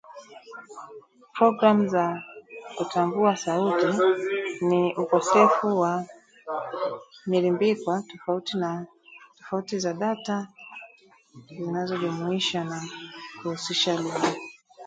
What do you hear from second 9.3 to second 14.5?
tofauti za data zinazojumuisha na kuhusisha lugha